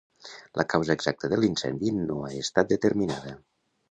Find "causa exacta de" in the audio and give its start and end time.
0.73-1.39